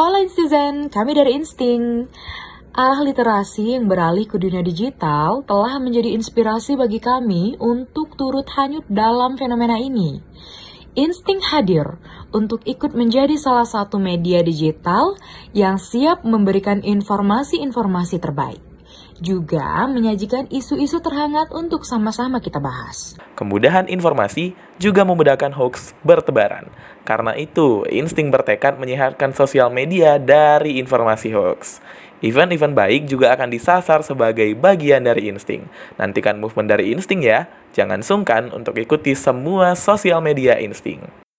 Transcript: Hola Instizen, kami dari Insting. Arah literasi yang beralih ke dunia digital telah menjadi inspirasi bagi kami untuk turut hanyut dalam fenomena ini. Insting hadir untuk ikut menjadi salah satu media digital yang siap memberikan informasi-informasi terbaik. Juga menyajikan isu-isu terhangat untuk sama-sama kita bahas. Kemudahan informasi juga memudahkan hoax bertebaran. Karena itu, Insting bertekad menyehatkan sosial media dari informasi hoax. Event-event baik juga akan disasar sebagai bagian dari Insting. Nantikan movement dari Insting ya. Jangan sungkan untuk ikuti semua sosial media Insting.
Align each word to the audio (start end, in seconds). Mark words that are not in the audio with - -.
Hola 0.00 0.24
Instizen, 0.24 0.88
kami 0.88 1.12
dari 1.12 1.36
Insting. 1.36 2.08
Arah 2.72 3.04
literasi 3.04 3.76
yang 3.76 3.84
beralih 3.84 4.24
ke 4.24 4.40
dunia 4.40 4.64
digital 4.64 5.44
telah 5.44 5.76
menjadi 5.76 6.16
inspirasi 6.16 6.72
bagi 6.72 7.04
kami 7.04 7.60
untuk 7.60 8.16
turut 8.16 8.48
hanyut 8.56 8.88
dalam 8.88 9.36
fenomena 9.36 9.76
ini. 9.76 10.24
Insting 10.96 11.44
hadir 11.44 12.00
untuk 12.32 12.64
ikut 12.64 12.96
menjadi 12.96 13.36
salah 13.36 13.68
satu 13.68 14.00
media 14.00 14.40
digital 14.40 15.20
yang 15.52 15.76
siap 15.76 16.24
memberikan 16.24 16.80
informasi-informasi 16.80 18.24
terbaik. 18.24 18.69
Juga 19.20 19.84
menyajikan 19.84 20.48
isu-isu 20.48 20.96
terhangat 21.04 21.52
untuk 21.52 21.84
sama-sama 21.84 22.40
kita 22.40 22.56
bahas. 22.56 23.20
Kemudahan 23.36 23.84
informasi 23.84 24.56
juga 24.80 25.04
memudahkan 25.04 25.52
hoax 25.52 25.92
bertebaran. 26.00 26.72
Karena 27.04 27.36
itu, 27.36 27.84
Insting 27.92 28.32
bertekad 28.32 28.80
menyehatkan 28.80 29.36
sosial 29.36 29.68
media 29.68 30.16
dari 30.16 30.80
informasi 30.80 31.36
hoax. 31.36 31.84
Event-event 32.24 32.72
baik 32.72 33.02
juga 33.08 33.36
akan 33.36 33.52
disasar 33.52 34.00
sebagai 34.04 34.48
bagian 34.56 35.04
dari 35.04 35.28
Insting. 35.28 35.68
Nantikan 36.00 36.40
movement 36.40 36.72
dari 36.72 36.92
Insting 36.96 37.20
ya. 37.20 37.44
Jangan 37.76 38.00
sungkan 38.00 38.48
untuk 38.56 38.76
ikuti 38.80 39.12
semua 39.12 39.76
sosial 39.76 40.24
media 40.24 40.56
Insting. 40.56 41.29